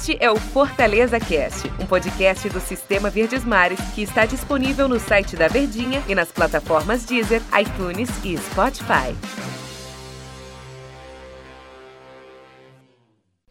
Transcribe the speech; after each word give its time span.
Este 0.00 0.16
é 0.18 0.30
o 0.30 0.36
Fortaleza 0.36 1.20
Cast, 1.20 1.68
um 1.78 1.84
podcast 1.84 2.48
do 2.48 2.58
Sistema 2.58 3.10
Verdes 3.10 3.44
Mares 3.44 3.78
que 3.94 4.00
está 4.00 4.24
disponível 4.24 4.88
no 4.88 4.98
site 4.98 5.36
da 5.36 5.46
Verdinha 5.46 6.02
e 6.08 6.14
nas 6.14 6.32
plataformas 6.32 7.04
Deezer, 7.04 7.42
iTunes 7.60 8.08
e 8.24 8.34
Spotify. 8.38 9.14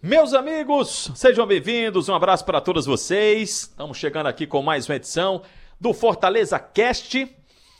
Meus 0.01 0.33
amigos, 0.33 1.11
sejam 1.13 1.45
bem-vindos. 1.45 2.09
Um 2.09 2.15
abraço 2.15 2.43
para 2.43 2.59
todos 2.59 2.87
vocês. 2.87 3.69
Estamos 3.69 3.99
chegando 3.99 4.25
aqui 4.25 4.47
com 4.47 4.63
mais 4.63 4.89
uma 4.89 4.95
edição 4.95 5.43
do 5.79 5.93
Fortaleza 5.93 6.57
Cast, 6.57 7.31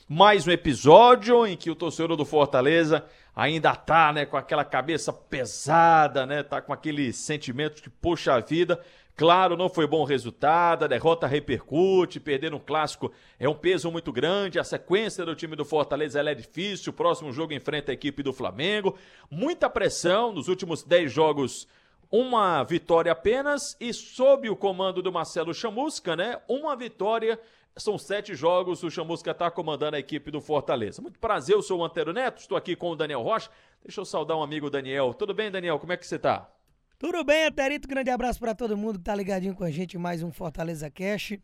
mais 0.08 0.46
um 0.46 0.52
episódio 0.52 1.48
em 1.48 1.58
que 1.58 1.72
o 1.72 1.76
torcedor 1.76 2.16
do 2.16 2.24
Fortaleza 2.24 3.04
ainda 3.40 3.74
tá, 3.74 4.12
né, 4.12 4.26
com 4.26 4.36
aquela 4.36 4.66
cabeça 4.66 5.14
pesada, 5.14 6.26
né, 6.26 6.44
tá 6.44 6.62
com 6.62 6.74
aquele 6.74 7.14
sentimento 7.14 7.82
de 7.82 7.90
poxa 7.90 8.38
vida. 8.42 8.78
Claro, 9.16 9.56
não 9.56 9.70
foi 9.70 9.88
bom 9.88 10.02
o 10.02 10.06
resultado, 10.06 10.84
a 10.84 10.88
derrota 10.88 11.26
repercute, 11.26 12.20
perder 12.20 12.54
um 12.54 12.60
clássico 12.60 13.14
é 13.40 13.48
um 13.48 13.54
peso 13.54 13.90
muito 13.90 14.12
grande, 14.12 14.60
a 14.60 14.64
sequência 14.64 15.26
do 15.26 15.36
time 15.36 15.56
do 15.56 15.64
Fortaleza 15.64 16.20
é 16.22 16.36
difícil, 16.36 16.92
o 16.92 16.96
próximo 16.96 17.32
jogo 17.32 17.54
enfrenta 17.54 17.92
a 17.92 17.94
equipe 17.94 18.22
do 18.22 18.34
Flamengo, 18.34 18.98
muita 19.32 19.70
pressão 19.70 20.34
nos 20.34 20.50
últimos 20.50 20.84
10 20.84 21.10
jogos, 21.10 21.66
uma 22.12 22.62
vitória 22.64 23.12
apenas 23.12 23.76
e 23.80 23.94
sob 23.94 24.50
o 24.50 24.56
comando 24.56 25.02
do 25.02 25.14
Marcelo 25.14 25.54
Chamusca, 25.54 26.14
né, 26.14 26.42
uma 26.48 26.76
vitória 26.76 27.40
são 27.80 27.98
sete 27.98 28.36
jogos, 28.36 28.84
o 28.84 28.90
Chamusca 28.90 29.32
está 29.32 29.50
comandando 29.50 29.96
a 29.96 30.00
equipe 30.00 30.32
do 30.32 30.42
Fortaleza. 30.42 31.02
Muito 31.02 31.20
prazer, 31.20 31.56
eu 31.56 31.62
sou 31.62 31.80
o 31.80 31.86
Antero 31.86 32.14
Neto, 32.14 32.40
estou 32.40 32.58
aqui 32.58 32.76
com 32.76 32.92
o 32.92 32.96
Daniel 32.96 33.22
Rocha. 33.22 33.50
Deixa 33.84 34.02
eu 34.02 34.06
saudar 34.06 34.38
um 34.38 34.44
amigo 34.44 34.70
Daniel. 34.70 35.14
Tudo 35.14 35.34
bem, 35.34 35.50
Daniel? 35.50 35.80
Como 35.80 35.94
é 35.94 35.98
que 35.98 36.06
você 36.06 36.18
está? 36.18 36.50
Tudo 36.98 37.24
bem, 37.24 37.46
Anterito. 37.46 37.88
Grande 37.88 38.10
abraço 38.10 38.40
para 38.40 38.54
todo 38.54 38.76
mundo 38.76 39.00
que 39.00 39.06
tá 39.06 39.16
ligadinho 39.16 39.56
com 39.56 39.64
a 39.64 39.72
gente 39.72 39.98
mais 39.98 40.22
um 40.22 40.32
Fortaleza 40.32 40.92
Cash. 40.92 41.38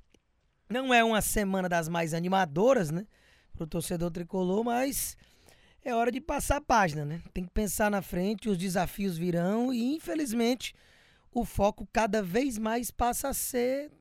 Não 0.70 0.94
é 0.94 1.04
uma 1.04 1.22
semana 1.22 1.70
das 1.70 1.88
mais 1.88 2.14
animadoras, 2.14 2.92
né? 2.92 3.08
Pro 3.54 3.66
torcedor 3.66 4.12
tricolor, 4.12 4.64
mas 4.66 5.16
é 5.82 5.96
hora 5.96 6.12
de 6.12 6.20
passar 6.20 6.58
a 6.58 6.62
página, 6.62 7.06
né? 7.06 7.22
Tem 7.34 7.46
que 7.46 7.52
pensar 7.52 7.90
na 7.90 8.02
frente, 8.02 8.50
os 8.50 8.58
desafios 8.58 9.18
virão 9.18 9.74
e, 9.74 9.96
infelizmente, 9.96 10.76
o 11.32 11.46
foco 11.46 11.88
cada 11.94 12.22
vez 12.22 12.58
mais 12.58 12.92
passa 12.92 13.30
a 13.30 13.34
ser 13.34 13.92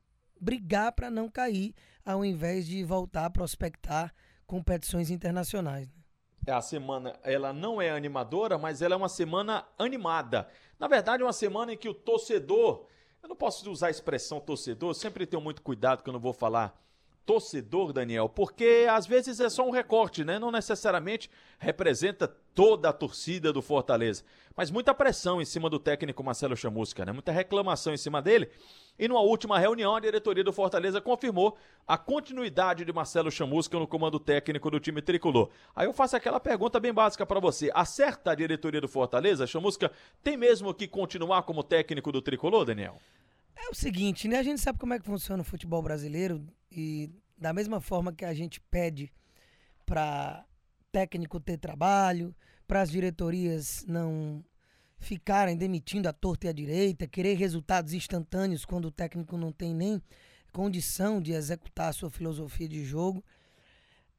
brigar 0.40 0.92
para 0.92 1.10
não 1.10 1.28
cair 1.28 1.74
ao 2.04 2.24
invés 2.24 2.66
de 2.66 2.84
voltar 2.84 3.24
a 3.26 3.30
prospectar 3.30 4.12
competições 4.46 5.10
internacionais. 5.10 5.88
Né? 5.88 6.02
É, 6.46 6.52
a 6.52 6.60
semana 6.60 7.18
ela 7.22 7.52
não 7.52 7.80
é 7.80 7.90
animadora, 7.90 8.58
mas 8.58 8.82
ela 8.82 8.94
é 8.94 8.96
uma 8.96 9.08
semana 9.08 9.66
animada. 9.78 10.48
Na 10.78 10.86
verdade, 10.86 11.22
é 11.22 11.26
uma 11.26 11.32
semana 11.32 11.72
em 11.72 11.76
que 11.76 11.88
o 11.88 11.94
torcedor, 11.94 12.86
eu 13.22 13.28
não 13.28 13.36
posso 13.36 13.68
usar 13.70 13.86
a 13.86 13.90
expressão 13.90 14.40
torcedor, 14.40 14.94
sempre 14.94 15.26
tenho 15.26 15.42
muito 15.42 15.62
cuidado 15.62 16.02
que 16.02 16.08
eu 16.10 16.12
não 16.12 16.20
vou 16.20 16.32
falar 16.32 16.78
torcedor, 17.24 17.92
Daniel, 17.92 18.28
porque 18.28 18.86
às 18.90 19.06
vezes 19.06 19.40
é 19.40 19.48
só 19.48 19.66
um 19.66 19.70
recorte, 19.70 20.24
né? 20.24 20.38
Não 20.38 20.50
necessariamente 20.50 21.30
representa 21.58 22.28
toda 22.54 22.88
a 22.88 22.92
torcida 22.92 23.52
do 23.52 23.62
Fortaleza, 23.62 24.22
mas 24.56 24.70
muita 24.70 24.94
pressão 24.94 25.40
em 25.40 25.44
cima 25.44 25.68
do 25.68 25.78
técnico 25.78 26.22
Marcelo 26.22 26.56
Chamusca, 26.56 27.04
né? 27.04 27.12
Muita 27.12 27.32
reclamação 27.32 27.92
em 27.92 27.96
cima 27.96 28.22
dele. 28.22 28.48
E 28.98 29.08
numa 29.08 29.20
última 29.20 29.58
reunião, 29.58 29.96
a 29.96 30.00
diretoria 30.00 30.44
do 30.44 30.52
Fortaleza 30.52 31.00
confirmou 31.00 31.56
a 31.86 31.98
continuidade 31.98 32.84
de 32.84 32.92
Marcelo 32.92 33.30
Chamusca 33.30 33.76
no 33.78 33.88
comando 33.88 34.20
técnico 34.20 34.70
do 34.70 34.78
time 34.78 35.02
tricolor. 35.02 35.50
Aí 35.74 35.86
eu 35.86 35.92
faço 35.92 36.16
aquela 36.16 36.38
pergunta 36.38 36.78
bem 36.78 36.92
básica 36.92 37.26
para 37.26 37.40
você: 37.40 37.70
acerta 37.74 38.30
a 38.30 38.34
diretoria 38.34 38.80
do 38.80 38.88
Fortaleza? 38.88 39.46
Chamusca 39.46 39.90
tem 40.22 40.36
mesmo 40.36 40.72
que 40.72 40.86
continuar 40.86 41.42
como 41.42 41.64
técnico 41.64 42.12
do 42.12 42.22
tricolor, 42.22 42.64
Daniel? 42.64 43.00
É 43.56 43.68
o 43.70 43.74
seguinte, 43.74 44.28
né? 44.28 44.38
A 44.38 44.42
gente 44.42 44.60
sabe 44.60 44.78
como 44.78 44.94
é 44.94 44.98
que 44.98 45.06
funciona 45.06 45.42
o 45.42 45.44
futebol 45.44 45.82
brasileiro 45.82 46.44
e 46.70 47.10
da 47.36 47.52
mesma 47.52 47.80
forma 47.80 48.12
que 48.12 48.24
a 48.24 48.34
gente 48.34 48.60
pede 48.60 49.12
para 49.86 50.44
técnico 50.90 51.40
ter 51.40 51.58
trabalho, 51.58 52.34
para 52.66 52.80
as 52.80 52.90
diretorias 52.90 53.84
não 53.86 54.44
ficarem 54.98 55.56
demitindo 55.56 56.08
a 56.08 56.12
torta 56.12 56.46
e 56.46 56.50
a 56.50 56.52
direita, 56.52 57.06
querer 57.06 57.34
resultados 57.34 57.92
instantâneos 57.92 58.64
quando 58.64 58.86
o 58.86 58.90
técnico 58.90 59.36
não 59.36 59.52
tem 59.52 59.74
nem 59.74 60.02
condição 60.52 61.20
de 61.20 61.32
executar 61.32 61.88
a 61.88 61.92
sua 61.92 62.08
filosofia 62.08 62.68
de 62.68 62.84
jogo. 62.84 63.22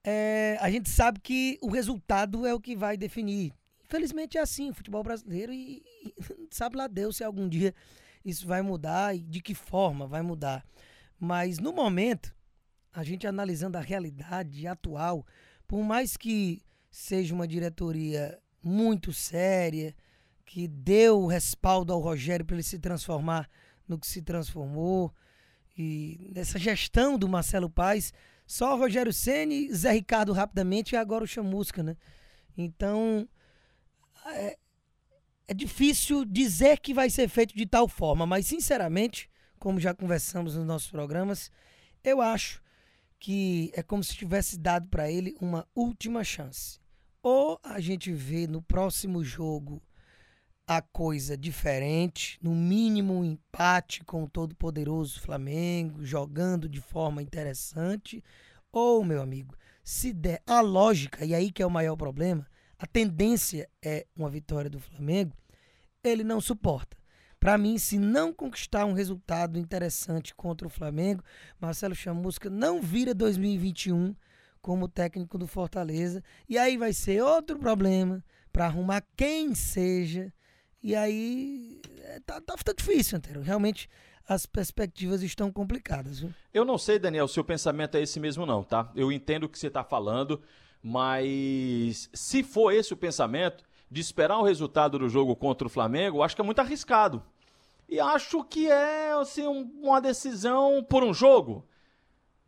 É, 0.03 0.57
a 0.61 0.69
gente 0.69 0.89
sabe 0.89 1.19
que 1.19 1.57
o 1.61 1.69
resultado 1.69 2.45
é 2.45 2.53
o 2.53 2.59
que 2.59 2.75
vai 2.75 2.95
definir. 2.95 3.51
Infelizmente 3.83 4.37
é 4.37 4.41
assim 4.41 4.69
o 4.69 4.73
futebol 4.73 5.01
brasileiro 5.01 5.51
e, 5.51 5.81
e 6.03 6.13
sabe 6.51 6.77
lá 6.77 6.87
Deus 6.87 7.17
se 7.17 7.23
algum 7.23 7.47
dia 7.47 7.73
isso 8.25 8.47
vai 8.47 8.61
mudar 8.61 9.15
e 9.15 9.19
de 9.19 9.39
que 9.39 9.53
forma 9.53 10.07
vai 10.07 10.23
mudar. 10.23 10.65
Mas 11.19 11.59
no 11.59 11.71
momento, 11.71 12.35
a 12.91 13.03
gente 13.03 13.27
analisando 13.27 13.77
a 13.77 13.81
realidade 13.81 14.65
atual, 14.65 15.25
por 15.67 15.83
mais 15.83 16.17
que 16.17 16.61
seja 16.89 17.35
uma 17.35 17.47
diretoria 17.47 18.37
muito 18.63 19.13
séria, 19.13 19.95
que 20.45 20.67
deu 20.67 21.27
respaldo 21.27 21.93
ao 21.93 21.99
Rogério 21.99 22.45
para 22.45 22.55
ele 22.55 22.63
se 22.63 22.79
transformar 22.79 23.49
no 23.87 23.99
que 23.99 24.07
se 24.07 24.21
transformou, 24.21 25.13
e 25.77 26.31
nessa 26.33 26.57
gestão 26.57 27.17
do 27.17 27.27
Marcelo 27.27 27.69
Paes, 27.69 28.13
só 28.47 28.77
Rogério 28.77 29.11
Ceni, 29.11 29.73
Zé 29.73 29.91
Ricardo 29.91 30.31
rapidamente 30.31 30.93
e 30.93 30.97
agora 30.97 31.23
o 31.23 31.27
Chamusca, 31.27 31.83
né? 31.83 31.97
Então, 32.57 33.27
é, 34.27 34.57
é 35.47 35.53
difícil 35.53 36.25
dizer 36.25 36.79
que 36.79 36.93
vai 36.93 37.09
ser 37.09 37.27
feito 37.27 37.55
de 37.55 37.65
tal 37.65 37.87
forma, 37.87 38.25
mas 38.25 38.47
sinceramente, 38.47 39.29
como 39.59 39.79
já 39.79 39.93
conversamos 39.93 40.55
nos 40.55 40.65
nossos 40.65 40.89
programas, 40.89 41.51
eu 42.03 42.21
acho 42.21 42.61
que 43.19 43.71
é 43.73 43.81
como 43.81 44.03
se 44.03 44.15
tivesse 44.15 44.57
dado 44.57 44.87
para 44.87 45.09
ele 45.09 45.35
uma 45.39 45.67
última 45.75 46.23
chance. 46.23 46.79
Ou 47.21 47.59
a 47.63 47.79
gente 47.79 48.11
vê 48.11 48.45
no 48.45 48.61
próximo 48.61 49.23
jogo 49.23 49.81
a 50.67 50.81
coisa 50.81 51.37
diferente, 51.37 52.39
no 52.41 52.55
mínimo 52.55 53.13
um 53.13 53.25
empate 53.25 54.03
com 54.03 54.23
o 54.23 54.29
todo-poderoso 54.29 55.19
Flamengo, 55.21 56.03
jogando 56.03 56.67
de 56.67 56.81
forma 56.81 57.21
interessante, 57.21 58.23
ou, 58.71 59.03
meu 59.03 59.21
amigo, 59.21 59.55
se 59.83 60.11
der 60.11 60.41
a 60.45 60.61
lógica, 60.61 61.23
e 61.23 61.35
aí 61.35 61.51
que 61.51 61.61
é 61.61 61.65
o 61.65 61.71
maior 61.71 61.95
problema, 61.95 62.47
a 62.77 62.85
tendência 62.85 63.69
é 63.83 64.05
uma 64.15 64.29
vitória 64.29 64.69
do 64.69 64.79
Flamengo, 64.79 65.35
ele 66.03 66.23
não 66.23 66.41
suporta. 66.41 66.97
Para 67.39 67.57
mim, 67.57 67.77
se 67.77 67.99
não 67.99 68.33
conquistar 68.33 68.85
um 68.85 68.93
resultado 68.93 69.59
interessante 69.59 70.33
contra 70.33 70.65
o 70.65 70.69
Flamengo, 70.69 71.23
Marcelo 71.59 71.93
Chamusca 71.93 72.49
não 72.49 72.81
vira 72.81 73.13
2021 73.13 74.15
como 74.61 74.87
técnico 74.87 75.37
do 75.37 75.45
Fortaleza. 75.45 76.23
E 76.49 76.57
aí 76.57 76.75
vai 76.75 76.91
ser 76.91 77.21
outro 77.21 77.59
problema 77.59 78.23
para 78.51 78.65
arrumar 78.65 79.03
quem 79.15 79.53
seja. 79.53 80.33
E 80.81 80.95
aí 80.95 81.79
é, 81.99 82.19
tá, 82.21 82.41
tá, 82.41 82.55
tá 82.55 82.73
difícil, 82.73 83.17
Antero. 83.17 83.41
Realmente 83.41 83.87
as 84.27 84.47
perspectivas 84.47 85.21
estão 85.21 85.51
complicadas. 85.51 86.19
Viu? 86.19 86.33
Eu 86.51 86.65
não 86.65 86.79
sei, 86.79 86.97
Daniel, 86.97 87.27
se 87.27 87.39
o 87.39 87.43
pensamento 87.43 87.95
é 87.95 88.01
esse 88.01 88.19
mesmo 88.19 88.43
não, 88.43 88.63
tá? 88.63 88.91
Eu 88.95 89.11
entendo 89.11 89.43
o 89.43 89.49
que 89.49 89.59
você 89.59 89.67
está 89.67 89.83
falando, 89.83 90.41
mas 90.87 92.11
se 92.13 92.43
for 92.43 92.71
esse 92.71 92.93
o 92.93 92.97
pensamento 92.97 93.63
de 93.89 93.99
esperar 93.99 94.37
o 94.37 94.43
resultado 94.43 94.99
do 94.99 95.09
jogo 95.09 95.35
contra 95.35 95.65
o 95.65 95.69
Flamengo, 95.69 96.21
acho 96.21 96.35
que 96.35 96.41
é 96.43 96.45
muito 96.45 96.59
arriscado. 96.59 97.23
E 97.89 97.99
acho 97.99 98.43
que 98.43 98.69
é 98.69 99.13
assim, 99.13 99.47
uma 99.81 99.99
decisão 99.99 100.85
por 100.87 101.03
um 101.03 101.11
jogo. 101.11 101.67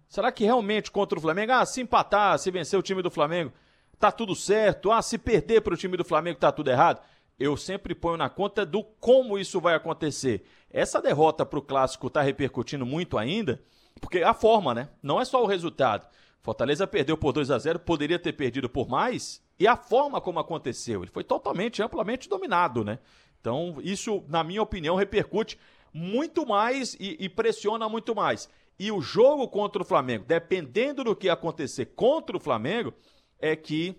Será 0.08 0.32
que 0.32 0.46
realmente 0.46 0.92
contra 0.92 1.18
o 1.18 1.22
Flamengo, 1.22 1.52
ah, 1.52 1.66
se 1.66 1.82
empatar, 1.82 2.38
se 2.38 2.52
vencer 2.52 2.78
o 2.78 2.84
time 2.84 3.02
do 3.02 3.10
Flamengo, 3.10 3.52
tá 3.98 4.12
tudo 4.12 4.36
certo? 4.36 4.92
Ah, 4.92 5.02
se 5.02 5.18
perder 5.18 5.62
para 5.62 5.74
o 5.74 5.78
time 5.78 5.98
do 5.98 6.06
Flamengo, 6.06 6.38
tá 6.38 6.52
tudo 6.52 6.70
errado? 6.70 7.02
Eu 7.40 7.58
sempre 7.58 7.96
ponho 7.96 8.18
na 8.18 8.30
conta 8.30 8.64
do 8.64 8.84
como 8.84 9.40
isso 9.40 9.60
vai 9.60 9.74
acontecer. 9.74 10.46
Essa 10.70 11.02
derrota 11.02 11.44
para 11.44 11.58
o 11.58 11.64
clássico 11.64 12.08
tá 12.08 12.22
repercutindo 12.22 12.86
muito 12.86 13.18
ainda, 13.18 13.60
porque 14.00 14.22
a 14.22 14.36
forma, 14.36 14.76
né? 14.76 14.90
Não 15.02 15.20
é 15.20 15.26
só 15.26 15.44
o 15.44 15.48
resultado. 15.48 16.08
Fortaleza 16.42 16.88
perdeu 16.88 17.18
por 17.18 17.34
2 17.34 17.52
a 17.52 17.58
0 17.58 17.80
poderia 17.80 18.18
ter 18.18 18.34
perdido 18.34 18.70
por 18.70 18.88
mais, 18.88 19.42
e 19.60 19.68
a 19.68 19.76
forma 19.76 20.22
como 20.22 20.40
aconteceu. 20.40 21.02
Ele 21.02 21.12
foi 21.12 21.24
totalmente, 21.24 21.82
amplamente 21.82 22.30
dominado, 22.30 22.84
né? 22.84 23.00
Então, 23.40 23.78
isso, 23.82 24.24
na 24.28 24.44
minha 24.44 24.62
opinião, 24.62 24.96
repercute 24.96 25.60
muito 25.94 26.46
mais 26.46 26.96
e, 27.00 27.18
e 27.20 27.30
pressiona 27.30 27.90
muito 27.90 28.16
mais. 28.16 28.50
E 28.80 28.92
o 28.92 29.02
jogo 29.02 29.48
contra 29.48 29.82
o 29.82 29.86
Flamengo, 29.86 30.26
dependendo 30.28 31.04
do 31.04 31.16
que 31.16 31.30
acontecer 31.30 31.88
contra 31.88 32.38
o 32.38 32.40
Flamengo, 32.40 32.94
é 33.40 33.56
que 33.56 33.96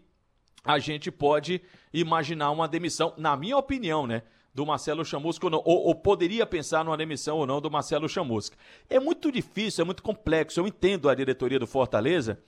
a 0.64 0.78
gente 0.78 1.10
pode 1.10 1.60
imaginar 1.92 2.50
uma 2.50 2.68
demissão, 2.68 3.14
na 3.16 3.36
minha 3.36 3.56
opinião, 3.56 4.06
né? 4.06 4.22
Do 4.54 4.66
Marcelo 4.66 5.04
Chamusca 5.04 5.46
ou, 5.46 5.50
não, 5.50 5.62
ou, 5.64 5.86
ou, 5.86 5.94
poderia 5.94 6.44
pensar 6.44 6.84
numa 6.84 6.96
demissão 6.96 7.36
ou 7.36 7.46
não 7.46 7.60
do 7.60 7.70
Marcelo 7.70 8.08
Chamusca. 8.08 8.56
É 8.90 8.98
muito 8.98 9.30
difícil, 9.30 9.82
é 9.82 9.84
muito 9.84 10.02
complexo. 10.02 10.58
Eu 10.58 10.66
entendo 10.66 11.08
a 11.08 11.14
diretoria 11.14 11.58
do 11.58 11.66
Fortaleza 11.66 12.38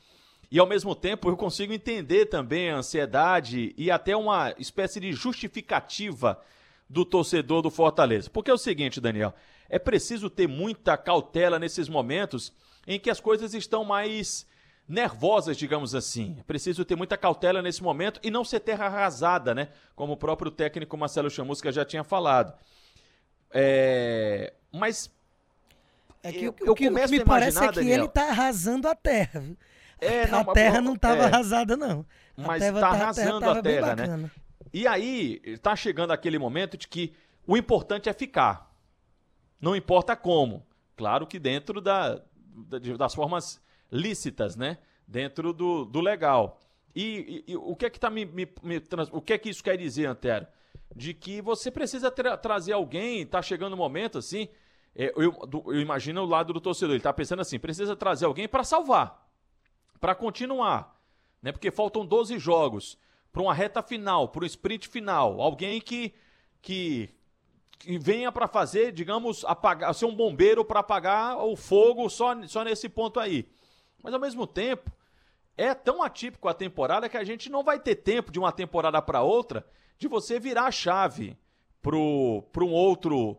e 0.51 0.59
ao 0.59 0.67
mesmo 0.67 0.95
tempo 0.97 1.29
eu 1.29 1.37
consigo 1.37 1.73
entender 1.73 2.27
também 2.27 2.71
a 2.71 2.79
ansiedade 2.79 3.73
e 3.79 3.91
até 3.91 4.17
uma 4.17 4.53
espécie 4.59 4.99
de 4.99 5.13
justificativa 5.13 6.41
do 6.89 7.05
torcedor 7.05 7.63
do 7.63 7.71
Fortaleza. 7.71 8.29
Porque 8.29 8.51
é 8.51 8.55
o 8.55 8.59
seguinte, 8.59 9.01
Daniel, 9.01 9.33
é 9.69 9.79
preciso 9.79 10.29
ter 10.29 10.49
muita 10.49 10.97
cautela 10.97 11.59
nesses 11.59 11.89
momentos 11.89 12.53
em 12.85 12.99
que 12.99 13.09
as 13.09 13.21
coisas 13.21 13.55
estão 13.55 13.85
mais 13.85 14.45
nervosas, 14.91 15.57
digamos 15.57 15.95
assim. 15.95 16.37
É 16.41 16.43
preciso 16.43 16.85
ter 16.85 16.97
muita 16.97 17.17
cautela 17.17 17.63
nesse 17.63 17.81
momento 17.81 18.19
e 18.25 18.31
não 18.31 18.45
ser 18.45 18.59
terra 18.59 18.87
arrasada, 18.87 19.55
né? 19.55 19.69
Como 19.95 20.15
o 20.15 20.17
próprio 20.17 20.51
técnico 20.51 20.97
Marcelo 20.97 21.31
Chamusca 21.31 21.71
já 21.71 21.85
tinha 21.85 22.03
falado. 22.03 22.53
É... 23.53 24.53
Mas 24.73 25.09
é 26.23 26.33
que 26.33 26.45
eu, 26.45 26.51
o, 26.51 26.53
que, 26.53 26.71
o 26.71 26.75
que 26.75 26.91
me 26.91 27.25
parece 27.25 27.63
é 27.65 27.69
que 27.69 27.77
Daniel, 27.77 27.99
ele 27.99 28.07
está 28.07 28.31
arrasando 28.31 28.89
a 28.89 28.95
terra. 28.95 29.45
É, 30.01 30.27
não, 30.27 30.41
a 30.41 30.53
terra 30.53 30.81
não 30.81 30.95
estava 30.95 31.23
é, 31.23 31.25
arrasada, 31.27 31.77
não. 31.77 32.05
A 32.37 32.43
mas 32.43 32.63
está 32.63 32.89
arrasando 32.89 33.49
a 33.49 33.63
terra, 33.63 33.93
a 33.93 33.97
terra 33.97 34.17
né? 34.17 34.31
E 34.73 34.87
aí, 34.87 35.41
está 35.45 35.77
chegando 35.77 36.13
aquele 36.13 36.39
momento 36.39 36.77
de 36.77 36.89
que 36.89 37.15
o 37.47 37.57
importante 37.57 38.09
é 38.09 38.13
ficar. 38.13 38.73
Não 39.61 39.77
importa 39.77 40.17
como. 40.17 40.67
Claro 40.97 41.27
que 41.27 41.39
dentro 41.39 41.81
da, 41.81 42.21
das 42.99 43.15
formas 43.15 43.61
lícitas, 43.91 44.57
né? 44.57 44.79
Dentro 45.07 45.53
do, 45.53 45.85
do 45.85 46.01
legal. 46.01 46.61
E, 46.95 47.45
e, 47.47 47.53
e 47.53 47.57
o 47.57 47.75
que 47.77 47.87
é 47.87 47.91
que 47.91 48.01
tá 48.01 48.11
me, 48.11 48.25
me, 48.25 48.49
me, 48.63 48.83
o 49.13 49.21
que 49.21 49.33
é 49.33 49.39
que 49.39 49.49
isso 49.49 49.63
quer 49.63 49.77
dizer, 49.77 50.07
Antero? 50.07 50.47
De 50.95 51.15
que 51.15 51.41
você 51.41 51.71
precisa 51.71 52.11
tra 52.11 52.37
trazer 52.37 52.73
alguém, 52.73 53.25
tá 53.27 53.41
chegando 53.41 53.75
um 53.75 53.79
momento 53.79 54.19
assim, 54.19 54.49
é, 54.95 55.13
eu, 55.17 55.33
do, 55.47 55.63
eu, 55.73 55.81
imagino 55.81 56.23
o 56.23 56.27
lado 56.27 56.53
do 56.53 56.61
torcedor, 56.61 56.95
ele 56.95 57.03
tá 57.03 57.13
pensando 57.13 57.41
assim, 57.41 57.59
precisa 57.59 57.95
trazer 57.95 58.27
alguém 58.27 58.49
para 58.49 58.65
salvar, 58.65 59.29
para 60.01 60.15
continuar, 60.15 61.01
né? 61.41 61.53
Porque 61.53 61.71
faltam 61.71 62.05
12 62.05 62.39
jogos 62.39 62.99
para 63.33 63.43
uma 63.43 63.55
reta 63.55 63.83
final, 63.83 64.29
para 64.29 64.43
um 64.43 64.47
sprint 64.47 64.89
final, 64.89 65.41
alguém 65.41 65.81
que 65.81 66.13
que, 66.63 67.09
que 67.79 67.99
venha 67.99 68.31
para 68.31 68.47
fazer, 68.47 68.93
digamos, 68.93 69.45
apagar, 69.45 69.95
ser 69.95 70.07
um 70.07 70.15
bombeiro 70.15 70.65
para 70.65 70.81
apagar 70.81 71.39
o 71.39 71.57
fogo 71.57 72.09
só, 72.09 72.47
só 72.47 72.65
nesse 72.65 72.89
ponto 72.89 73.19
aí. 73.19 73.49
Mas 74.03 74.15
ao 74.15 74.21
mesmo 74.21 74.47
tempo, 74.47 74.91
é 75.57 75.75
tão 75.75 76.03
atípico 76.03 76.49
a 76.49 76.55
temporada 76.55 77.09
que 77.09 77.17
a 77.17 77.25
gente 77.25 77.51
não 77.51 77.63
vai 77.63 77.79
ter 77.79 77.97
tempo 77.97 78.33
de 78.33 78.39
uma 78.39 78.53
temporada 78.53 79.01
para 79.03 79.23
outra 79.23 79.67
de 79.99 80.09
você 80.09 80.41
virar 80.41 80.65
a 80.65 80.71
chave 80.71 81.37
para 81.83 81.97
um 81.97 82.73
outro 82.73 83.37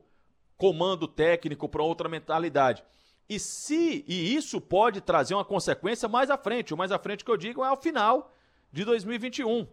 comando 0.57 1.07
técnico, 1.07 1.67
para 1.67 1.81
outra 1.81 2.07
mentalidade. 2.07 2.83
E 3.27 3.39
se 3.39 4.05
e 4.07 4.35
isso 4.35 4.59
pode 4.61 5.01
trazer 5.01 5.33
uma 5.33 5.45
consequência 5.45 6.07
mais 6.07 6.29
à 6.29 6.37
frente, 6.37 6.73
o 6.73 6.77
mais 6.77 6.91
à 6.91 6.99
frente 6.99 7.25
que 7.25 7.31
eu 7.31 7.37
digo 7.37 7.63
é 7.63 7.67
ao 7.67 7.81
final 7.81 8.31
de 8.71 8.85
2021. 8.85 9.67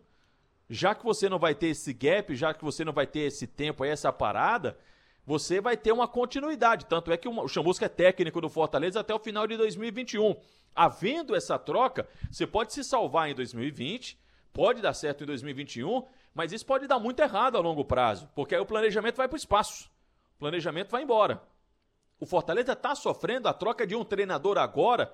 Já 0.71 0.95
que 0.95 1.05
você 1.05 1.29
não 1.29 1.39
vai 1.39 1.55
ter 1.55 1.69
esse 1.69 1.93
gap, 1.93 2.35
já 2.35 2.55
que 2.55 2.65
você 2.65 2.85
não 2.85 2.93
vai 2.93 3.07
ter 3.07 3.21
esse 3.21 3.47
tempo 3.47 3.83
aí, 3.85 3.91
essa 3.91 4.13
parada, 4.13 4.79
você 5.29 5.61
vai 5.61 5.77
ter 5.77 5.93
uma 5.93 6.09
continuidade. 6.09 6.87
Tanto 6.87 7.13
é 7.13 7.17
que 7.19 7.29
o 7.29 7.49
Chamusca 7.49 7.85
é 7.85 7.89
técnico 7.91 8.41
do 8.41 8.49
Fortaleza 8.49 9.01
até 9.01 9.15
o 9.15 9.19
final 9.19 9.47
de 9.47 9.59
2021. 9.59 10.35
Havendo 10.75 11.37
essa 11.37 11.59
troca, 11.59 12.09
você 12.31 12.47
pode 12.47 12.73
se 12.73 12.83
salvar 12.83 13.29
em 13.29 13.35
2020, 13.35 14.19
pode 14.55 14.81
dar 14.81 14.95
certo 14.95 15.25
em 15.25 15.27
2021, 15.27 16.03
mas 16.33 16.51
isso 16.51 16.65
pode 16.65 16.87
dar 16.87 16.99
muito 16.99 17.21
errado 17.21 17.59
a 17.59 17.61
longo 17.61 17.85
prazo, 17.85 18.27
porque 18.35 18.55
aí 18.55 18.61
o 18.63 18.65
planejamento 18.65 19.17
vai 19.17 19.29
para 19.29 19.35
o 19.35 19.37
espaço. 19.37 19.91
O 20.37 20.39
planejamento 20.39 20.91
vai 20.91 21.03
embora. 21.03 21.43
O 22.19 22.25
Fortaleza 22.25 22.73
está 22.73 22.95
sofrendo 22.95 23.49
a 23.49 23.53
troca 23.53 23.87
de 23.87 23.95
um 23.95 24.07
treinador 24.07 24.57
agora, 24.57 25.13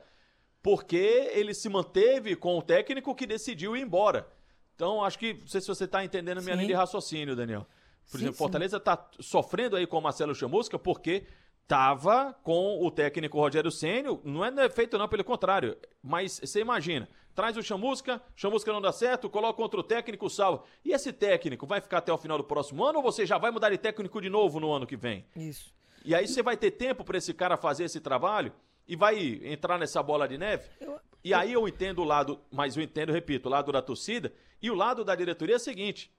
porque 0.62 1.28
ele 1.32 1.54
se 1.54 1.68
manteve 1.68 2.36
com 2.36 2.56
o 2.56 2.62
técnico 2.62 3.16
que 3.16 3.26
decidiu 3.26 3.76
ir 3.76 3.80
embora. 3.80 4.28
Então, 4.76 5.02
acho 5.02 5.18
que, 5.18 5.34
não 5.34 5.48
sei 5.48 5.60
se 5.60 5.66
você 5.66 5.86
está 5.86 6.04
entendendo 6.04 6.38
a 6.38 6.40
minha 6.40 6.54
Sim. 6.54 6.60
linha 6.60 6.68
de 6.68 6.74
raciocínio, 6.74 7.34
Daniel. 7.34 7.66
Por 8.10 8.18
sim, 8.18 8.24
exemplo, 8.24 8.38
Fortaleza 8.38 8.76
está 8.76 9.08
sofrendo 9.20 9.76
aí 9.76 9.86
com 9.86 9.98
o 9.98 10.02
Marcelo 10.02 10.34
Chamusca 10.34 10.78
porque 10.78 11.24
estava 11.62 12.34
com 12.42 12.84
o 12.84 12.90
técnico 12.90 13.38
Rogério 13.38 13.70
Ceni, 13.70 14.08
não 14.22 14.44
é 14.44 14.68
feito 14.68 14.98
não, 14.98 15.08
pelo 15.08 15.24
contrário. 15.24 15.76
Mas 16.02 16.38
você 16.38 16.60
imagina, 16.60 17.08
traz 17.34 17.56
o 17.56 17.62
Chamusca, 17.62 18.22
Chamusca 18.36 18.72
não 18.72 18.80
dá 18.80 18.92
certo, 18.92 19.30
coloca 19.30 19.60
outro 19.60 19.82
técnico, 19.82 20.28
salva. 20.28 20.62
E 20.84 20.92
esse 20.92 21.12
técnico 21.12 21.66
vai 21.66 21.80
ficar 21.80 21.98
até 21.98 22.12
o 22.12 22.18
final 22.18 22.38
do 22.38 22.44
próximo 22.44 22.84
ano 22.84 22.98
ou 22.98 23.02
você 23.02 23.24
já 23.26 23.38
vai 23.38 23.50
mudar 23.50 23.70
de 23.70 23.78
técnico 23.78 24.20
de 24.20 24.28
novo 24.28 24.60
no 24.60 24.72
ano 24.72 24.86
que 24.86 24.96
vem? 24.96 25.24
Isso. 25.34 25.74
E 26.04 26.14
aí 26.14 26.28
você 26.28 26.42
vai 26.42 26.56
ter 26.56 26.72
tempo 26.72 27.02
para 27.02 27.16
esse 27.16 27.32
cara 27.32 27.56
fazer 27.56 27.84
esse 27.84 27.98
trabalho 27.98 28.52
e 28.86 28.94
vai 28.94 29.40
entrar 29.44 29.78
nessa 29.78 30.02
bola 30.02 30.28
de 30.28 30.36
neve? 30.36 30.68
Eu, 30.78 31.00
e 31.24 31.32
aí 31.32 31.54
eu 31.54 31.66
entendo 31.66 32.02
o 32.02 32.04
lado, 32.04 32.38
mas 32.52 32.76
eu 32.76 32.82
entendo, 32.82 33.10
repito, 33.10 33.48
o 33.48 33.50
lado 33.50 33.72
da 33.72 33.80
torcida 33.80 34.30
e 34.60 34.70
o 34.70 34.74
lado 34.74 35.02
da 35.02 35.14
diretoria 35.14 35.54
é 35.54 35.56
o 35.56 35.60
seguinte, 35.60 36.12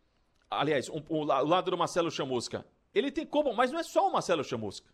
aliás, 0.59 0.89
um, 0.89 1.01
o 1.09 1.23
lado 1.23 1.71
do 1.71 1.77
Marcelo 1.77 2.11
Chamusca, 2.11 2.65
ele 2.93 3.11
tem 3.11 3.25
como, 3.25 3.53
mas 3.53 3.71
não 3.71 3.79
é 3.79 3.83
só 3.83 4.07
o 4.07 4.11
Marcelo 4.11 4.43
Chamusca. 4.43 4.89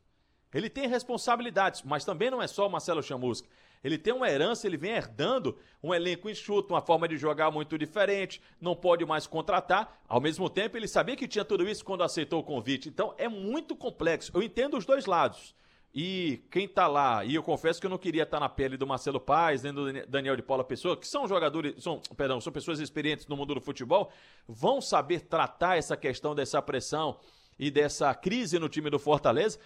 Ele 0.53 0.69
tem 0.69 0.87
responsabilidades, 0.87 1.81
mas 1.83 2.03
também 2.03 2.29
não 2.29 2.41
é 2.41 2.47
só 2.47 2.67
o 2.67 2.69
Marcelo 2.69 3.01
Chamusca. 3.01 3.47
Ele 3.83 3.97
tem 3.97 4.13
uma 4.13 4.29
herança, 4.29 4.67
ele 4.67 4.77
vem 4.77 4.91
herdando 4.91 5.57
um 5.81 5.93
elenco 5.93 6.29
enxuto, 6.29 6.73
uma 6.73 6.81
forma 6.81 7.07
de 7.07 7.17
jogar 7.17 7.49
muito 7.49 7.77
diferente, 7.77 8.41
não 8.59 8.75
pode 8.75 9.05
mais 9.05 9.25
contratar. 9.25 10.01
Ao 10.07 10.21
mesmo 10.21 10.49
tempo, 10.49 10.77
ele 10.77 10.87
sabia 10.87 11.15
que 11.15 11.27
tinha 11.27 11.45
tudo 11.45 11.67
isso 11.67 11.83
quando 11.83 12.03
aceitou 12.03 12.41
o 12.41 12.43
convite. 12.43 12.89
Então, 12.89 13.15
é 13.17 13.27
muito 13.27 13.75
complexo. 13.75 14.31
Eu 14.35 14.43
entendo 14.43 14.77
os 14.77 14.85
dois 14.85 15.05
lados. 15.05 15.55
E 15.93 16.41
quem 16.49 16.69
tá 16.69 16.87
lá, 16.87 17.25
e 17.25 17.35
eu 17.35 17.43
confesso 17.43 17.79
que 17.79 17.85
eu 17.85 17.89
não 17.89 17.97
queria 17.97 18.23
estar 18.23 18.37
tá 18.37 18.41
na 18.41 18.47
pele 18.47 18.77
do 18.77 18.87
Marcelo 18.87 19.19
Paz, 19.19 19.61
nem 19.61 19.73
do 19.73 19.91
Daniel 20.07 20.37
de 20.37 20.41
Paula 20.41 20.63
Pessoa, 20.63 20.95
que 20.95 21.05
são 21.05 21.27
jogadores, 21.27 21.83
são, 21.83 22.01
perdão, 22.15 22.39
são 22.39 22.53
pessoas 22.53 22.79
experientes 22.79 23.27
no 23.27 23.35
mundo 23.35 23.55
do 23.55 23.61
futebol, 23.61 24.09
vão 24.47 24.79
saber 24.79 25.21
tratar 25.21 25.77
essa 25.77 25.97
questão 25.97 26.33
dessa 26.33 26.61
pressão 26.61 27.19
e 27.59 27.69
dessa 27.69 28.15
crise 28.15 28.57
no 28.57 28.69
time 28.69 28.89
do 28.89 28.97
Fortaleza, 28.97 29.59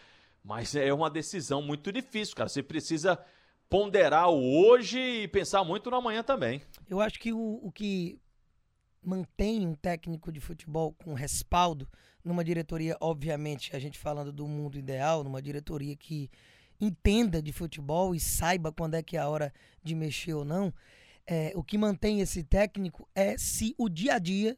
mas 0.44 0.76
é 0.76 0.92
uma 0.92 1.12
decisão 1.12 1.62
muito 1.62 1.92
difícil, 1.92 2.36
cara. 2.36 2.50
Você 2.50 2.64
precisa 2.64 3.20
ponderar 3.70 4.30
o 4.30 4.68
hoje 4.68 5.00
e 5.00 5.28
pensar 5.28 5.64
muito 5.64 5.92
no 5.92 5.98
amanhã 5.98 6.24
também. 6.24 6.62
Eu 6.90 7.00
acho 7.00 7.20
que 7.20 7.34
o, 7.34 7.60
o 7.62 7.72
que 7.72 8.20
mantém 9.04 9.68
um 9.68 9.76
técnico 9.76 10.32
de 10.32 10.40
futebol 10.40 10.94
com 11.04 11.14
respaldo 11.14 11.88
numa 12.26 12.44
diretoria, 12.44 12.98
obviamente, 13.00 13.76
a 13.76 13.80
gente 13.80 14.00
falando 14.00 14.34
do 14.34 14.48
mundo 14.48 14.80
ideal, 14.80 15.24
numa 15.24 15.42
diretoria 15.42 15.96
que 15.96 16.30
entenda 16.82 17.42
de 17.42 17.54
futebol 17.54 18.16
e 18.16 18.20
saiba 18.20 18.72
quando 18.72 18.96
é 18.96 19.04
que 19.04 19.16
é 19.16 19.20
a 19.20 19.30
hora 19.30 19.54
de 19.84 19.94
mexer 19.94 20.34
ou 20.34 20.44
não, 20.44 20.74
é, 21.28 21.52
o 21.56 21.64
que 21.64 21.78
mantém 21.78 22.20
esse 22.20 22.44
técnico 22.44 23.08
é 23.14 23.38
se 23.38 23.76
o 23.78 23.88
dia 23.88 24.16
a 24.16 24.20
dia, 24.20 24.58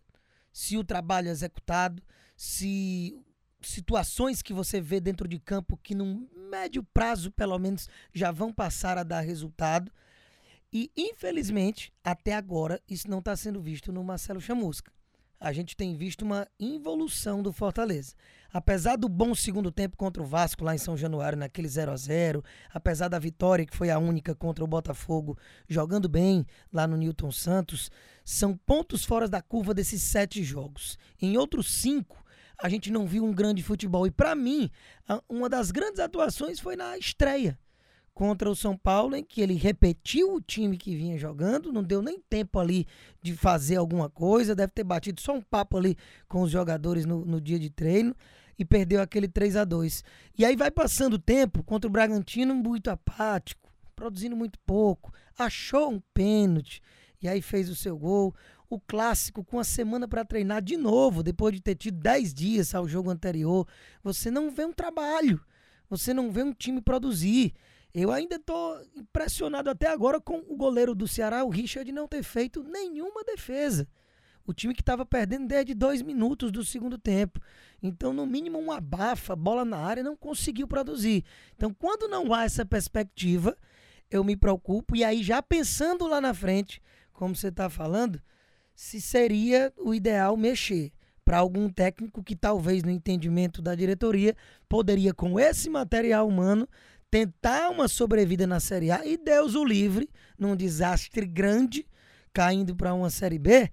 se 0.52 0.78
o 0.78 0.84
trabalho 0.84 1.28
é 1.28 1.32
executado, 1.32 2.02
se 2.36 3.20
situações 3.62 4.42
que 4.42 4.54
você 4.54 4.80
vê 4.80 5.02
dentro 5.02 5.28
de 5.28 5.38
campo 5.38 5.78
que 5.78 5.94
num 5.94 6.28
médio 6.50 6.84
prazo, 6.94 7.32
pelo 7.32 7.60
menos, 7.60 7.90
já 8.14 8.32
vão 8.32 8.54
passar 8.54 8.98
a 8.98 9.04
dar 9.04 9.22
resultado. 9.22 9.92
E, 10.72 10.90
infelizmente, 10.96 11.94
até 12.04 12.34
agora, 12.34 12.82
isso 12.88 13.10
não 13.10 13.20
está 13.20 13.36
sendo 13.36 13.62
visto 13.62 13.92
no 13.92 14.04
Marcelo 14.04 14.40
Chamusca 14.40 14.92
a 15.40 15.54
gente 15.54 15.76
tem 15.76 15.96
visto 15.96 16.24
uma 16.24 16.48
involução 16.60 17.42
do 17.42 17.52
Fortaleza. 17.52 18.14
Apesar 18.52 18.96
do 18.96 19.10
bom 19.10 19.36
segundo 19.36 19.72
tempo 19.72 19.98
contra 19.98 20.24
o 20.24 20.26
Vasco 20.26 20.64
lá 20.64 20.74
em 20.74 20.78
São 20.80 20.98
Januário, 20.98 21.38
naquele 21.38 21.68
0 21.68 21.92
a 21.92 21.98
0 21.98 22.44
apesar 22.74 23.08
da 23.08 23.20
vitória 23.20 23.66
que 23.66 23.76
foi 23.76 23.90
a 23.90 24.00
única 24.00 24.34
contra 24.34 24.64
o 24.64 24.68
Botafogo, 24.68 25.38
jogando 25.68 26.10
bem 26.10 26.46
lá 26.72 26.88
no 26.88 26.98
Newton 26.98 27.32
Santos, 27.32 27.92
são 28.24 28.58
pontos 28.58 29.04
fora 29.04 29.28
da 29.28 29.42
curva 29.42 29.74
desses 29.74 30.02
sete 30.02 30.44
jogos. 30.44 30.98
Em 31.22 31.38
outros 31.38 31.72
cinco, 31.74 32.24
a 32.58 32.68
gente 32.70 32.92
não 32.92 33.06
viu 33.06 33.24
um 33.24 33.34
grande 33.34 33.62
futebol. 33.62 34.08
E 34.08 34.12
para 34.12 34.34
mim, 34.34 34.72
uma 35.30 35.48
das 35.48 35.70
grandes 35.70 36.00
atuações 36.00 36.60
foi 36.60 36.76
na 36.76 36.98
estreia 36.98 37.60
contra 38.18 38.50
o 38.50 38.56
São 38.56 38.76
Paulo, 38.76 39.16
em 39.16 39.24
que 39.24 39.42
ele 39.42 39.54
repetiu 39.54 40.34
o 40.34 40.42
time 40.42 40.76
que 40.76 40.96
vinha 40.96 41.20
jogando, 41.20 41.72
não 41.72 41.84
deu 41.84 42.02
nem 42.02 42.20
tempo 42.20 42.58
ali 42.58 42.88
de 43.22 43.36
fazer 43.36 43.76
alguma 43.76 44.10
coisa, 44.10 44.56
deve 44.56 44.72
ter 44.72 44.84
batido 44.84 45.22
só 45.22 45.36
um 45.36 45.42
papo 45.42 45.78
ali 45.78 45.96
com 46.28 46.42
os 46.42 46.50
jogadores 46.50 47.06
no, 47.06 47.24
no 47.24 47.40
dia 47.40 47.60
de 47.60 47.70
treino 47.70 48.16
e 48.58 48.66
perdeu 48.66 49.04
aquele 49.04 49.28
3 49.28 49.58
a 49.58 49.64
2 49.64 50.04
E 50.36 50.44
aí 50.44 50.56
vai 50.56 50.72
passando 50.72 51.14
o 51.14 51.20
tempo 51.20 51.62
contra 51.62 51.88
o 51.88 51.92
Bragantino 51.92 52.56
muito 52.56 52.90
apático, 52.90 53.72
produzindo 53.96 54.36
muito 54.36 54.58
pouco, 54.66 55.14
achou 55.38 55.92
um 55.92 56.02
pênalti 56.12 56.82
e 57.22 57.28
aí 57.28 57.40
fez 57.40 57.70
o 57.70 57.76
seu 57.76 57.96
gol. 57.96 58.34
O 58.68 58.80
clássico 58.80 59.44
com 59.44 59.60
a 59.60 59.64
semana 59.64 60.08
para 60.08 60.26
treinar 60.26 60.64
de 60.64 60.76
novo, 60.76 61.22
depois 61.22 61.54
de 61.54 61.62
ter 61.62 61.76
tido 61.76 62.00
10 62.00 62.34
dias 62.34 62.74
ao 62.74 62.88
jogo 62.88 63.12
anterior. 63.12 63.68
Você 64.04 64.32
não 64.32 64.50
vê 64.50 64.66
um 64.66 64.74
trabalho, 64.74 65.40
você 65.88 66.16
não 66.16 66.32
vê 66.32 66.42
um 66.42 66.52
time 66.52 66.82
produzir. 66.82 67.54
Eu 67.94 68.12
ainda 68.12 68.36
estou 68.36 68.82
impressionado 68.96 69.70
até 69.70 69.88
agora 69.88 70.20
com 70.20 70.38
o 70.48 70.56
goleiro 70.56 70.94
do 70.94 71.08
Ceará, 71.08 71.44
o 71.44 71.50
Richard, 71.50 71.92
não 71.92 72.08
ter 72.08 72.24
feito 72.24 72.64
nenhuma 72.64 73.24
defesa. 73.24 73.88
O 74.46 74.54
time 74.54 74.74
que 74.74 74.82
estava 74.82 75.06
perdendo 75.06 75.48
desde 75.48 75.74
dois 75.74 76.02
minutos 76.02 76.52
do 76.52 76.64
segundo 76.64 76.98
tempo. 76.98 77.40
Então, 77.84 78.14
no 78.14 78.26
mínimo, 78.26 78.58
uma 78.58 78.78
abafa, 78.78 79.36
bola 79.36 79.66
na 79.66 79.78
área, 79.78 80.04
não 80.04 80.16
conseguiu 80.16 80.68
produzir. 80.68 81.26
Então, 81.56 81.74
quando 81.74 82.08
não 82.08 82.34
há 82.34 82.46
essa 82.46 82.66
perspectiva, 82.66 83.58
eu 84.10 84.24
me 84.24 84.38
preocupo. 84.38 84.96
E 84.96 85.04
aí, 85.04 85.22
já 85.22 85.42
pensando 85.42 86.08
lá 86.08 86.22
na 86.22 86.34
frente, 86.34 86.82
como 87.12 87.36
você 87.36 87.50
está 87.50 87.70
falando, 87.70 88.22
se 88.74 89.02
seria 89.02 89.74
o 89.78 89.94
ideal 89.94 90.38
mexer. 90.38 90.94
para 91.28 91.40
algum 91.40 91.68
técnico 91.68 92.24
que 92.24 92.38
talvez 92.38 92.84
no 92.84 92.90
entendimento 92.90 93.62
da 93.62 93.76
diretoria 93.76 94.34
poderia 94.70 95.14
com 95.14 95.38
esse 95.38 95.70
material 95.70 96.26
humano 96.26 96.66
tentar 97.10 97.70
uma 97.70 97.88
sobrevida 97.88 98.46
na 98.46 98.60
Série 98.60 98.92
A 98.92 99.06
e 99.06 99.18
Deus 99.18 99.56
o 99.56 99.64
livre 99.64 100.10
num 100.38 100.56
desastre 100.56 101.26
grande 101.26 101.86
caindo 102.34 102.76
para 102.76 102.94
uma 102.94 103.10
Série 103.10 103.40
B. 103.40 103.70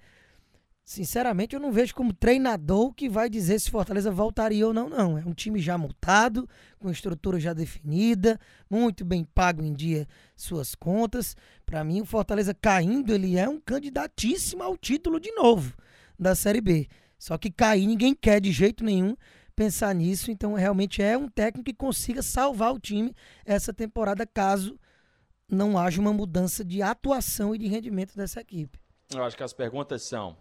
Sinceramente, 0.84 1.54
eu 1.54 1.60
não 1.60 1.72
vejo 1.72 1.94
como 1.94 2.12
treinador 2.12 2.92
que 2.92 3.08
vai 3.08 3.30
dizer 3.30 3.58
se 3.58 3.70
Fortaleza 3.70 4.10
voltaria 4.10 4.66
ou 4.66 4.74
não, 4.74 4.88
não. 4.88 5.16
É 5.16 5.24
um 5.24 5.32
time 5.32 5.58
já 5.58 5.78
multado, 5.78 6.46
com 6.78 6.90
estrutura 6.90 7.40
já 7.40 7.54
definida, 7.54 8.38
muito 8.68 9.02
bem 9.02 9.24
pago 9.24 9.62
em 9.62 9.72
dia 9.72 10.06
suas 10.36 10.74
contas. 10.74 11.34
Para 11.64 11.82
mim, 11.82 12.02
o 12.02 12.04
Fortaleza 12.04 12.52
caindo, 12.52 13.14
ele 13.14 13.38
é 13.38 13.48
um 13.48 13.58
candidatíssimo 13.58 14.62
ao 14.62 14.76
título 14.76 15.18
de 15.18 15.32
novo 15.32 15.74
da 16.18 16.34
Série 16.34 16.60
B. 16.60 16.86
Só 17.18 17.38
que 17.38 17.50
cair 17.50 17.86
ninguém 17.86 18.14
quer 18.14 18.38
de 18.38 18.52
jeito 18.52 18.84
nenhum 18.84 19.16
pensar 19.54 19.94
nisso, 19.94 20.30
então 20.30 20.54
realmente 20.54 21.02
é 21.02 21.16
um 21.16 21.28
técnico 21.28 21.64
que 21.64 21.74
consiga 21.74 22.22
salvar 22.22 22.72
o 22.72 22.78
time 22.78 23.14
essa 23.44 23.72
temporada 23.72 24.26
caso 24.26 24.78
não 25.48 25.78
haja 25.78 26.00
uma 26.00 26.12
mudança 26.12 26.64
de 26.64 26.82
atuação 26.82 27.54
e 27.54 27.58
de 27.58 27.66
rendimento 27.66 28.16
dessa 28.16 28.40
equipe. 28.40 28.78
Eu 29.14 29.22
acho 29.22 29.36
que 29.36 29.42
as 29.42 29.52
perguntas 29.52 30.02
são: 30.02 30.36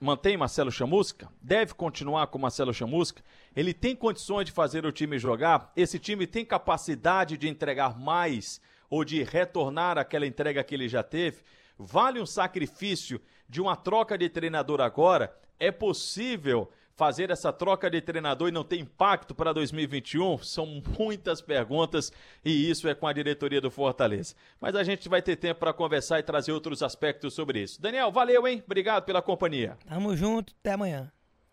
mantém 0.00 0.36
Marcelo 0.36 0.70
Chamusca? 0.70 1.28
Deve 1.42 1.74
continuar 1.74 2.26
com 2.28 2.38
Marcelo 2.38 2.72
Chamusca? 2.72 3.22
Ele 3.54 3.74
tem 3.74 3.94
condições 3.94 4.46
de 4.46 4.52
fazer 4.52 4.86
o 4.86 4.92
time 4.92 5.18
jogar? 5.18 5.72
Esse 5.76 5.98
time 5.98 6.26
tem 6.26 6.44
capacidade 6.44 7.36
de 7.36 7.48
entregar 7.48 7.98
mais 7.98 8.60
ou 8.88 9.04
de 9.04 9.22
retornar 9.22 9.98
aquela 9.98 10.26
entrega 10.26 10.62
que 10.62 10.74
ele 10.74 10.88
já 10.88 11.02
teve? 11.02 11.42
Vale 11.76 12.20
um 12.20 12.26
sacrifício 12.26 13.20
de 13.48 13.60
uma 13.60 13.76
troca 13.76 14.16
de 14.16 14.28
treinador 14.28 14.80
agora? 14.80 15.36
É 15.58 15.72
possível 15.72 16.70
fazer 16.96 17.30
essa 17.30 17.52
troca 17.52 17.90
de 17.90 18.00
treinador 18.00 18.48
e 18.48 18.52
não 18.52 18.64
ter 18.64 18.78
impacto 18.78 19.34
para 19.34 19.52
2021? 19.52 20.38
São 20.38 20.82
muitas 20.98 21.40
perguntas 21.40 22.12
e 22.44 22.70
isso 22.70 22.88
é 22.88 22.94
com 22.94 23.06
a 23.06 23.12
diretoria 23.12 23.60
do 23.60 23.70
Fortaleza. 23.70 24.34
Mas 24.60 24.74
a 24.74 24.82
gente 24.82 25.08
vai 25.08 25.22
ter 25.22 25.36
tempo 25.36 25.60
para 25.60 25.72
conversar 25.72 26.18
e 26.18 26.22
trazer 26.22 26.52
outros 26.52 26.82
aspectos 26.82 27.34
sobre 27.34 27.62
isso. 27.62 27.80
Daniel, 27.80 28.10
valeu, 28.10 28.46
hein? 28.46 28.62
Obrigado 28.64 29.04
pela 29.04 29.22
companhia. 29.22 29.76
Tamo 29.88 30.16
junto, 30.16 30.54
até 30.60 30.72
amanhã. 30.72 31.10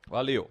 Valeu. 0.08 0.50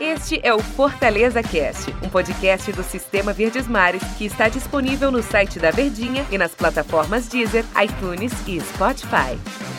Este 0.00 0.40
é 0.42 0.54
o 0.54 0.58
Fortaleza 0.58 1.42
Cast, 1.42 1.90
um 2.02 2.08
podcast 2.08 2.72
do 2.72 2.82
Sistema 2.82 3.34
Verdes 3.34 3.68
Mares 3.68 4.02
que 4.16 4.24
está 4.24 4.48
disponível 4.48 5.10
no 5.10 5.22
site 5.22 5.58
da 5.58 5.70
Verdinha 5.70 6.24
e 6.30 6.38
nas 6.38 6.54
plataformas 6.54 7.28
Deezer, 7.28 7.66
iTunes 7.78 8.32
e 8.48 8.58
Spotify. 8.60 9.69